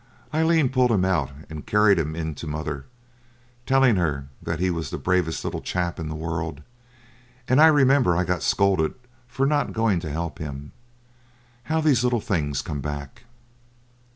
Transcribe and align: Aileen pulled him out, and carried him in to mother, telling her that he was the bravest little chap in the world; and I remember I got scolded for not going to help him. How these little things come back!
Aileen 0.33 0.69
pulled 0.69 0.89
him 0.91 1.05
out, 1.05 1.29
and 1.47 1.63
carried 1.67 1.99
him 1.99 2.15
in 2.15 2.33
to 2.33 2.47
mother, 2.47 2.85
telling 3.67 3.97
her 3.97 4.29
that 4.41 4.59
he 4.59 4.71
was 4.71 4.89
the 4.89 4.97
bravest 4.97 5.45
little 5.45 5.61
chap 5.61 5.99
in 5.99 6.09
the 6.09 6.15
world; 6.15 6.63
and 7.47 7.61
I 7.61 7.67
remember 7.67 8.17
I 8.17 8.23
got 8.23 8.41
scolded 8.41 8.95
for 9.27 9.45
not 9.45 9.73
going 9.73 9.99
to 9.99 10.09
help 10.09 10.39
him. 10.39 10.71
How 11.65 11.81
these 11.81 12.03
little 12.03 12.19
things 12.19 12.63
come 12.63 12.81
back! 12.81 13.25